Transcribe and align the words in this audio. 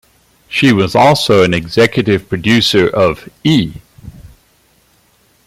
She 0.49 0.73
was 0.73 0.95
also 0.95 1.43
an 1.43 1.53
executive 1.53 2.27
producer 2.27 2.87
of 2.87 3.29
E! 3.43 3.81